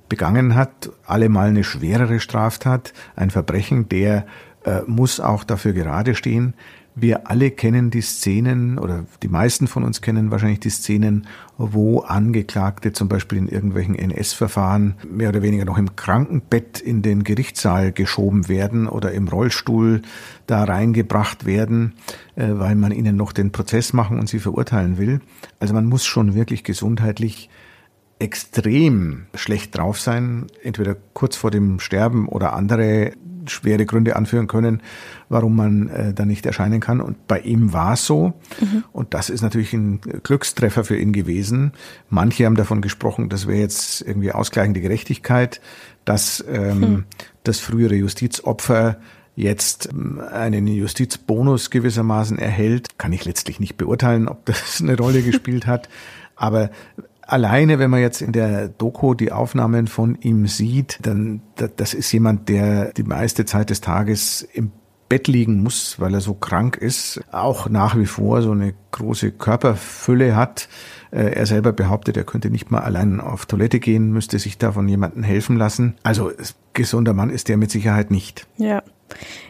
[0.09, 4.25] begangen hat, allemal eine schwerere Straftat, ein Verbrechen, der
[4.65, 6.53] äh, muss auch dafür gerade stehen.
[6.95, 11.25] Wir alle kennen die Szenen oder die meisten von uns kennen wahrscheinlich die Szenen,
[11.57, 17.23] wo Angeklagte zum Beispiel in irgendwelchen NS-Verfahren mehr oder weniger noch im Krankenbett in den
[17.23, 20.03] Gerichtssaal geschoben werden oder im Rollstuhl
[20.45, 21.93] da reingebracht werden,
[22.35, 25.19] äh, weil man ihnen noch den Prozess machen und sie verurteilen will.
[25.59, 27.49] Also man muss schon wirklich gesundheitlich
[28.23, 33.11] extrem schlecht drauf sein, entweder kurz vor dem Sterben oder andere
[33.47, 34.81] schwere Gründe anführen können,
[35.27, 37.01] warum man äh, da nicht erscheinen kann.
[37.01, 38.33] Und bei ihm war es so.
[38.61, 38.85] Mhm.
[38.93, 41.73] Und das ist natürlich ein Glückstreffer für ihn gewesen.
[42.09, 45.59] Manche haben davon gesprochen, das wäre jetzt irgendwie ausgleichende Gerechtigkeit,
[46.05, 47.03] dass ähm, mhm.
[47.43, 48.97] das frühere Justizopfer
[49.35, 52.97] jetzt ähm, einen Justizbonus gewissermaßen erhält.
[52.97, 55.89] Kann ich letztlich nicht beurteilen, ob das eine Rolle gespielt hat.
[56.35, 56.71] Aber
[57.33, 62.11] alleine, wenn man jetzt in der Doku die Aufnahmen von ihm sieht, dann das ist
[62.11, 64.71] jemand, der die meiste Zeit des Tages im
[65.09, 69.31] Bett liegen muss, weil er so krank ist, auch nach wie vor so eine große
[69.31, 70.69] Körperfülle hat.
[71.11, 74.71] Äh, er selber behauptet, er könnte nicht mal allein auf Toilette gehen, müsste sich da
[74.71, 75.95] von jemandem helfen lassen.
[76.03, 76.31] Also
[76.73, 78.47] gesunder Mann ist der mit Sicherheit nicht.
[78.57, 78.81] Ja.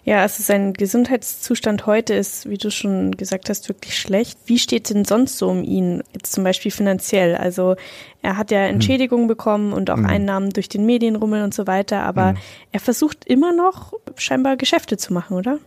[0.03, 4.37] Ja, also sein Gesundheitszustand heute ist, wie du schon gesagt hast, wirklich schlecht.
[4.45, 7.35] Wie steht denn sonst so um ihn, jetzt zum Beispiel finanziell?
[7.35, 7.75] Also
[8.21, 8.65] er hat ja.
[8.65, 9.29] Entschädigungen hm.
[9.29, 10.05] bekommen und auch hm.
[10.05, 12.37] Einnahmen durch den Medienrummel und so weiter, aber hm.
[12.71, 15.59] er versucht immer noch scheinbar Geschäfte zu machen, oder?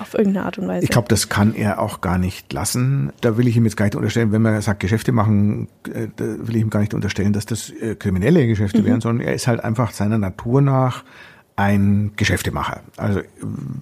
[0.00, 0.82] Auf irgendeine Art und Weise.
[0.82, 3.12] Ich glaube, das kann er auch gar nicht lassen.
[3.20, 6.24] Da will ich ihm jetzt gar nicht unterstellen, wenn man sagt, Geschäfte machen, äh, da
[6.24, 8.86] will ich ihm gar nicht unterstellen, dass das äh, kriminelle Geschäfte mhm.
[8.86, 11.04] wären, sondern er ist halt einfach seiner Natur nach
[11.56, 12.80] ein Geschäftemacher.
[12.96, 13.20] Also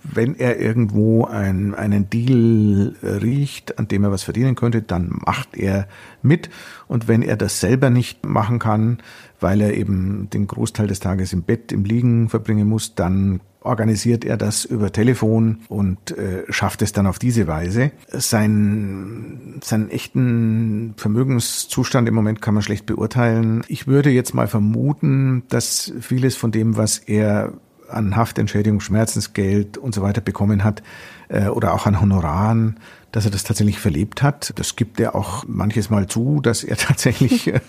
[0.02, 5.56] wenn er irgendwo ein, einen Deal riecht, an dem er was verdienen könnte, dann macht
[5.56, 5.88] er
[6.20, 6.50] mit.
[6.87, 8.98] Und wenn er das selber nicht machen kann,
[9.40, 14.25] weil er eben den Großteil des Tages im Bett, im Liegen verbringen muss, dann organisiert
[14.25, 17.92] er das über Telefon und äh, schafft es dann auf diese Weise.
[18.09, 23.62] Sein, seinen echten Vermögenszustand im Moment kann man schlecht beurteilen.
[23.68, 27.55] Ich würde jetzt mal vermuten, dass vieles von dem, was er
[27.88, 30.83] an Haftentschädigung, Schmerzensgeld und so weiter bekommen hat
[31.29, 32.81] äh, oder auch an Honoraren,
[33.12, 34.53] dass er das tatsächlich verlebt hat.
[34.57, 37.61] Das gibt er auch manches Mal zu, dass er tatsächlich äh,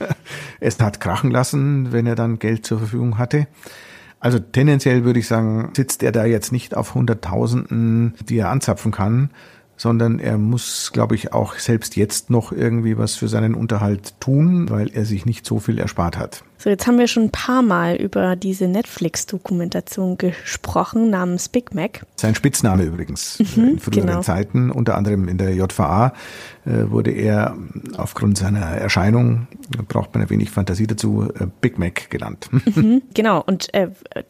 [0.60, 3.48] es hat krachen lassen, wenn er dann Geld zur Verfügung hatte.
[4.24, 8.94] Also tendenziell würde ich sagen, sitzt er da jetzt nicht auf Hunderttausenden, die er anzapfen
[8.94, 9.32] kann,
[9.76, 14.70] sondern er muss, glaube ich, auch selbst jetzt noch irgendwie was für seinen Unterhalt tun,
[14.70, 16.46] weil er sich nicht so viel erspart hat.
[16.64, 22.06] So, jetzt haben wir schon ein paar Mal über diese Netflix-Dokumentation gesprochen namens Big Mac.
[22.16, 23.38] Sein Spitzname übrigens.
[23.40, 24.22] Mhm, in früheren genau.
[24.22, 26.14] Zeiten, unter anderem in der JVA,
[26.66, 27.58] äh, wurde er
[27.98, 29.48] aufgrund seiner Erscheinung,
[29.90, 32.48] braucht man ein wenig Fantasie dazu, äh, Big Mac genannt.
[32.54, 33.90] Mhm, genau, und äh,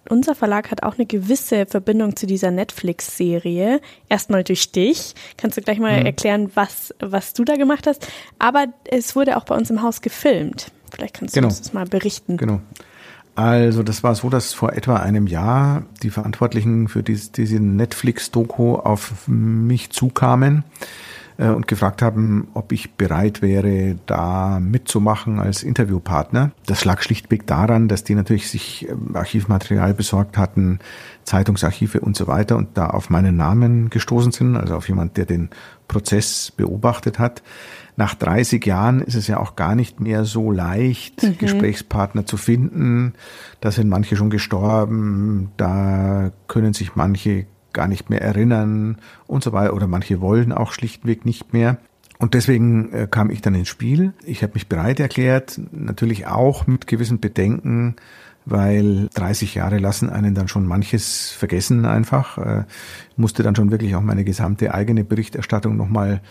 [0.10, 3.80] unser Verlag hat auch eine gewisse Verbindung zu dieser Netflix-Serie.
[4.10, 5.14] Erstmal durch dich.
[5.38, 6.08] Kannst du gleich mal mhm.
[6.08, 8.08] erklären, was, was du da gemacht hast.
[8.40, 10.72] Aber es wurde auch bei uns im Haus gefilmt.
[10.94, 11.50] Vielleicht kannst du genau.
[11.50, 12.38] uns das mal berichten.
[12.38, 12.62] Genau.
[13.36, 18.76] Also das war so, dass vor etwa einem Jahr die Verantwortlichen für diese, diese Netflix-Doku
[18.76, 20.64] auf mich zukamen
[21.38, 26.52] äh, und gefragt haben, ob ich bereit wäre, da mitzumachen als Interviewpartner.
[26.68, 30.78] Das lag schlichtweg daran, dass die natürlich sich ähm, Archivmaterial besorgt hatten,
[31.24, 35.26] Zeitungsarchive und so weiter und da auf meinen Namen gestoßen sind, also auf jemand, der
[35.26, 35.50] den
[35.88, 37.42] Prozess beobachtet hat
[37.96, 41.38] nach 30 Jahren ist es ja auch gar nicht mehr so leicht, mhm.
[41.38, 43.14] Gesprächspartner zu finden.
[43.62, 49.52] Da sind manche schon gestorben, da können sich manche gar nicht mehr erinnern und so
[49.52, 51.78] weiter oder manche wollen auch schlichtweg nicht mehr.
[52.20, 54.14] Und deswegen äh, kam ich dann ins Spiel.
[54.24, 57.96] Ich habe mich bereit erklärt, natürlich auch mit gewissen Bedenken,
[58.46, 62.38] weil 30 Jahre lassen einen dann schon manches vergessen einfach.
[62.38, 62.64] Äh,
[63.18, 66.22] musste dann schon wirklich auch meine gesamte eigene Berichterstattung nochmal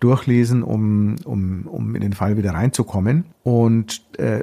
[0.00, 3.26] durchlesen, um, um, um in den Fall wieder reinzukommen.
[3.42, 4.40] Und äh,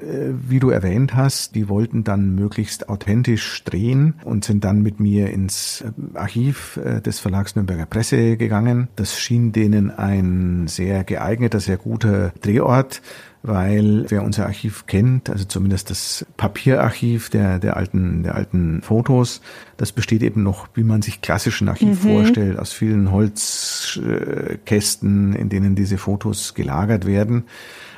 [0.48, 5.32] wie du erwähnt hast, die wollten dann möglichst authentisch drehen und sind dann mit mir
[5.32, 8.88] ins äh, Archiv äh, des Verlags Nürnberger Presse gegangen.
[8.96, 13.02] Das schien denen ein sehr geeigneter, sehr guter Drehort
[13.48, 19.42] weil wer unser Archiv kennt, also zumindest das Papierarchiv der, der alten, der alten Fotos,
[19.78, 22.10] das besteht eben noch, wie man sich klassischen Archiv mhm.
[22.10, 27.46] vorstellt, aus vielen Holzkästen, in denen diese Fotos gelagert werden.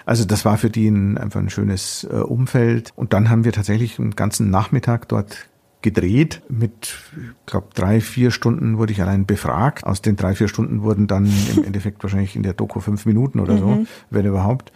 [0.05, 2.93] Also das war für die ein, einfach ein schönes äh, Umfeld.
[2.95, 5.49] Und dann haben wir tatsächlich einen ganzen Nachmittag dort
[5.81, 6.41] gedreht.
[6.49, 9.85] Mit, ich glaube, drei, vier Stunden wurde ich allein befragt.
[9.85, 13.39] Aus den drei, vier Stunden wurden dann im Endeffekt wahrscheinlich in der Doku fünf Minuten
[13.39, 13.87] oder so, mhm.
[14.09, 14.71] wenn überhaupt.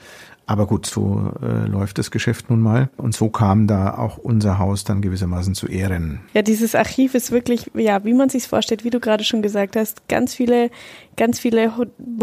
[0.45, 2.89] Aber gut, so äh, läuft das Geschäft nun mal.
[2.97, 6.19] Und so kam da auch unser Haus dann gewissermaßen zu Ehren.
[6.33, 9.75] Ja, dieses Archiv ist wirklich, ja, wie man sich vorstellt, wie du gerade schon gesagt
[9.75, 10.69] hast, ganz viele,
[11.15, 11.71] ganz viele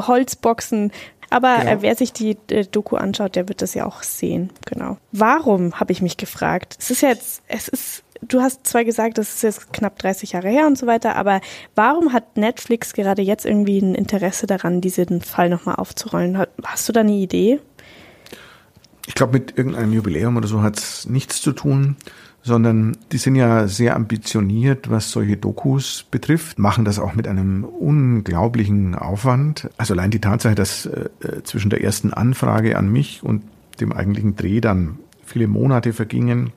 [0.07, 0.93] Holzboxen.
[1.31, 1.83] Aber genau.
[1.83, 4.51] wer sich die äh, Doku anschaut, der wird das ja auch sehen.
[4.67, 4.99] Genau.
[5.13, 6.77] Warum, habe ich mich gefragt.
[6.79, 10.49] Es ist jetzt, es ist du hast zwar gesagt, das ist jetzt knapp 30 Jahre
[10.49, 11.41] her und so weiter, aber
[11.75, 16.39] warum hat Netflix gerade jetzt irgendwie ein Interesse daran, diesen Fall nochmal aufzurollen?
[16.63, 17.61] Hast du da eine Idee?
[19.11, 21.97] Ich glaube, mit irgendeinem Jubiläum oder so hat es nichts zu tun,
[22.43, 27.65] sondern die sind ja sehr ambitioniert, was solche Dokus betrifft, machen das auch mit einem
[27.65, 29.69] unglaublichen Aufwand.
[29.79, 31.09] Also allein die Tatsache, dass äh,
[31.43, 33.43] zwischen der ersten Anfrage an mich und
[33.81, 36.53] dem eigentlichen Dreh dann viele Monate vergingen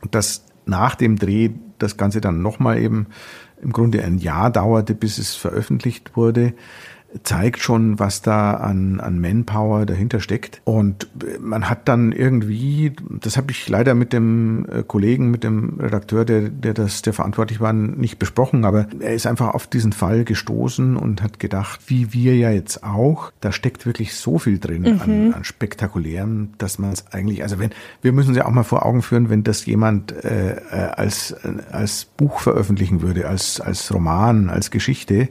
[0.00, 3.08] und dass nach dem Dreh das Ganze dann nochmal eben
[3.60, 6.54] im Grunde ein Jahr dauerte, bis es veröffentlicht wurde,
[7.22, 10.60] zeigt schon, was da an, an Manpower dahinter steckt.
[10.64, 11.08] Und
[11.40, 16.24] man hat dann irgendwie, das habe ich leider mit dem äh, Kollegen, mit dem Redakteur,
[16.24, 20.24] der, der das, der verantwortlich war, nicht besprochen, aber er ist einfach auf diesen Fall
[20.24, 24.82] gestoßen und hat gedacht, wie wir ja jetzt auch, da steckt wirklich so viel drin
[24.82, 25.00] mhm.
[25.00, 27.70] an, an spektakulärem, dass man es eigentlich, also wenn,
[28.02, 31.34] wir müssen uns ja auch mal vor Augen führen, wenn das jemand äh, äh als,
[31.70, 35.28] als Buch veröffentlichen würde, als, als Roman, als Geschichte,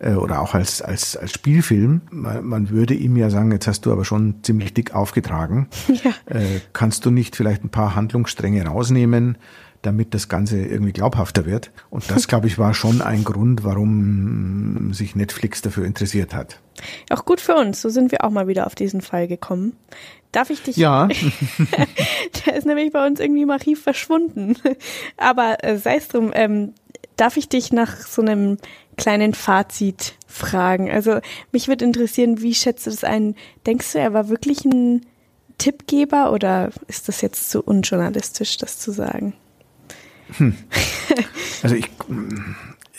[0.00, 2.00] äh, oder auch als, als, als Spielfilm.
[2.10, 5.68] Man, man würde ihm ja sagen, jetzt hast du aber schon ziemlich dick aufgetragen.
[6.02, 6.12] Ja.
[6.26, 9.36] Äh, kannst du nicht vielleicht ein paar Handlungsstränge rausnehmen?
[9.82, 11.70] damit das Ganze irgendwie glaubhafter wird.
[11.88, 16.60] Und das, glaube ich, war schon ein Grund, warum sich Netflix dafür interessiert hat.
[17.08, 17.80] Auch gut für uns.
[17.80, 19.74] So sind wir auch mal wieder auf diesen Fall gekommen.
[20.32, 20.76] Darf ich dich?
[20.76, 21.08] Ja.
[22.46, 24.56] Der ist nämlich bei uns irgendwie im Archiv verschwunden.
[25.16, 26.74] Aber äh, sei es drum, ähm,
[27.16, 28.58] darf ich dich nach so einem
[29.00, 30.90] kleinen Fazit fragen?
[30.90, 31.20] Also
[31.52, 33.34] mich würde interessieren, wie schätzt du das ein?
[33.66, 35.06] Denkst du, er war wirklich ein
[35.58, 39.34] Tippgeber oder ist das jetzt zu unjournalistisch, das zu sagen?
[40.36, 40.54] Hm.
[41.62, 41.90] Also ich,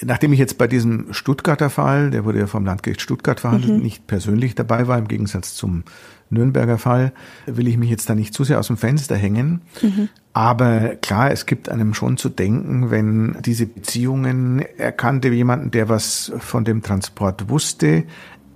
[0.02, 3.82] nachdem ich jetzt bei diesem Stuttgarter Fall, der wurde ja vom Landgericht Stuttgart verhandelt, mhm.
[3.82, 5.84] nicht persönlich dabei war, im Gegensatz zum
[6.32, 7.14] Nürnberger Fall,
[7.46, 9.62] will ich mich jetzt da nicht zu sehr aus dem Fenster hängen.
[9.82, 10.10] Mhm.
[10.34, 15.90] Aber klar, es gibt einem schon zu denken, wenn diese Beziehungen, er kannte jemanden, der
[15.90, 18.06] was von dem Transport wusste,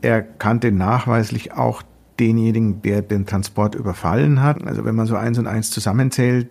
[0.02, 1.84] er kannte nachweislich auch
[2.20, 4.66] denjenigen, der den Transport überfallen hat.
[4.66, 6.50] Also wenn man so eins und eins zusammenzählt,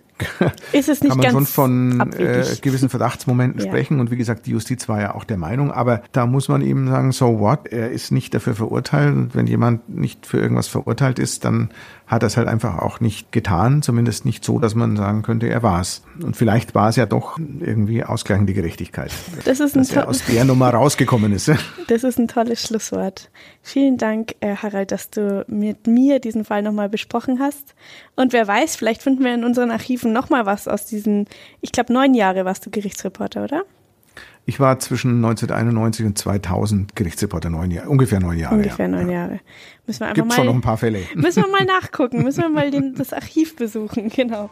[0.71, 3.67] ist es nicht kann man schon von äh, gewissen Verdachtsmomenten ja.
[3.67, 3.99] sprechen.
[3.99, 5.71] Und wie gesagt, die Justiz war ja auch der Meinung.
[5.71, 7.67] Aber da muss man eben sagen, so what?
[7.67, 9.15] Er ist nicht dafür verurteilt.
[9.15, 11.69] Und wenn jemand nicht für irgendwas verurteilt ist, dann
[12.07, 13.81] hat er es halt einfach auch nicht getan.
[13.81, 16.03] Zumindest nicht so, dass man sagen könnte, er war es.
[16.21, 19.11] Und vielleicht war es ja doch irgendwie ausgleichende Gerechtigkeit.
[19.43, 21.51] Das ist ein dass er aus der Nummer rausgekommen ist.
[21.87, 23.29] Das ist ein tolles Schlusswort.
[23.61, 27.75] Vielen Dank, äh, Harald, dass du mit mir diesen Fall nochmal besprochen hast.
[28.15, 31.27] Und wer weiß, vielleicht finden wir in unseren Archiven noch mal was aus diesen,
[31.61, 33.63] ich glaube, neun Jahre warst du Gerichtsreporter, oder?
[34.47, 38.55] Ich war zwischen 1991 und 2000 Gerichtsreporter, neun Jahre, ungefähr neun Jahre.
[38.55, 39.39] Ungefähr neun Jahre.
[39.87, 40.99] Müssen wir einfach Gibt's mal, schon noch ein paar Fälle.
[41.15, 44.51] Müssen wir mal nachgucken, müssen wir mal den, das Archiv besuchen, genau.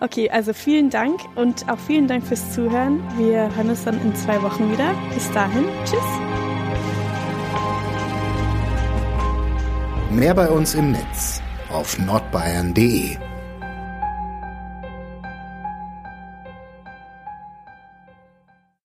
[0.00, 3.02] Okay, also vielen Dank und auch vielen Dank fürs Zuhören.
[3.18, 4.94] Wir hören uns dann in zwei Wochen wieder.
[5.12, 6.00] Bis dahin, tschüss.
[10.10, 13.18] Mehr bei uns im Netz auf nordbayern.de